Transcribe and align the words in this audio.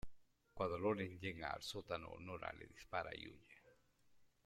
Cuando 0.55 0.79
Loren 0.79 1.19
llega 1.19 1.51
al 1.51 1.61
sótano, 1.61 2.15
Nora 2.19 2.51
le 2.53 2.65
dispara 2.65 3.11
y 3.15 3.27
huye. 3.27 3.61